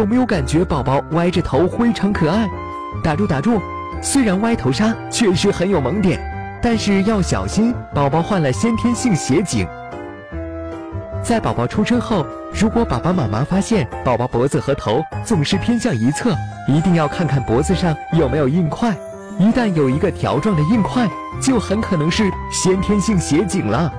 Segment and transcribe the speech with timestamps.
[0.00, 2.48] 有没有感觉宝宝歪着头非常可爱？
[3.04, 3.60] 打住打住，
[4.00, 6.18] 虽然歪头杀确实很有萌点，
[6.62, 9.68] 但是要小心，宝宝患了先天性斜颈。
[11.22, 16.34] 在宝宝出生后，如果爸爸妈妈发现宝宝脖子和头总是偏向一侧，
[16.66, 18.96] 一定要看看脖子上有没有硬块。
[19.38, 21.06] 一旦有一个条状的硬块，
[21.42, 23.92] 就很可能是先天性斜颈了。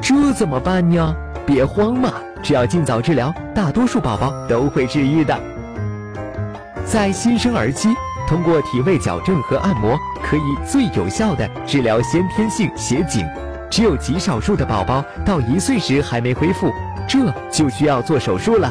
[0.00, 1.14] 这怎么办呢？
[1.44, 5.34] 别慌嘛，只要尽早治疗，大多数宝宝都会治愈的。
[6.84, 7.88] 在新生儿期，
[8.28, 13.26] 通过体位矫正和按摩，可以最有效的治疗先天性斜颈。
[13.70, 16.70] 只有极少数的宝宝到一岁时还没恢复，
[17.08, 18.70] 这就需要做手术了。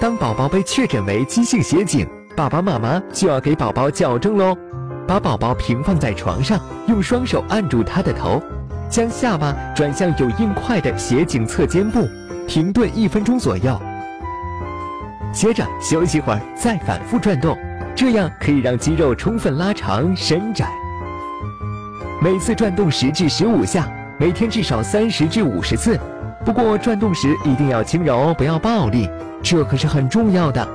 [0.00, 4.56] 当宝宝被确诊为急性斜颈，爸爸妈妈就要给宝宝矫正喽，
[5.06, 8.42] 把宝宝平放在床上，用双手按住他的头，
[8.88, 12.08] 将下巴转向有硬块的斜颈侧肩部，
[12.46, 13.80] 停顿一分钟左右。
[15.32, 17.56] 接着休息会儿，再反复转动，
[17.94, 20.70] 这样可以让肌肉充分拉长伸展。
[22.20, 25.98] 每次转动十至十五下，每天至少三十至五十次。
[26.44, 29.08] 不过转动时一定要轻柔，不要暴力，
[29.42, 30.66] 这可是很重要的。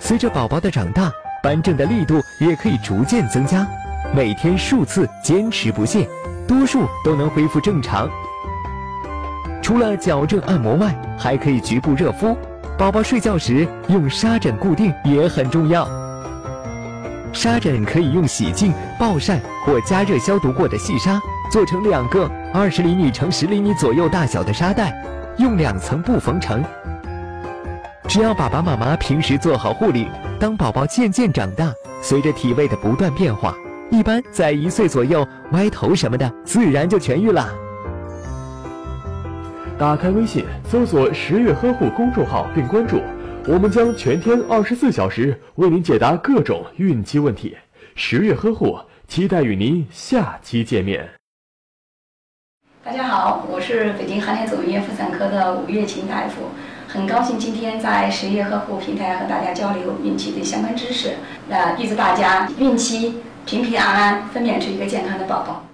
[0.00, 1.12] 随着宝宝的长大，
[1.42, 3.66] 扳正的力度也可以逐渐增加。
[4.14, 6.08] 每天数次，坚持不懈，
[6.52, 8.10] 多数都能恢复正常。
[9.62, 12.36] 除了矫正按摩外，还可以局部热敷。
[12.76, 15.88] 宝宝睡觉时用纱枕固定也很重要。
[17.32, 21.18] 纱枕可以用洗净、暴晒或加热消毒过的细纱
[21.50, 24.92] 做成两个二十厘米乘十厘米左右大小的纱袋，
[25.38, 26.62] 用两层布缝成。
[28.06, 30.06] 只要爸爸妈妈平时做好护理，
[30.38, 31.72] 当宝宝渐渐长大，
[32.02, 33.54] 随着体位的不断变化，
[33.92, 37.46] 一般在一岁左右，歪头什么的自然就痊愈了。
[39.78, 43.02] 打开微信，搜索“十月呵护”公众号并关注，
[43.46, 47.54] 我们将全天二十四小时为您解答各种孕期问题。
[47.94, 51.06] 十月呵护，期待与您下期见面。
[52.82, 56.44] 大家好，我是北京航天总医院妇产科的吴月琴大夫。
[56.92, 61.14] 很高兴今天在十月呵护平台和大家交流孕期的相关知识，
[61.48, 65.71] 那预祝大家孕期平平安安，分娩出一个健康的宝宝。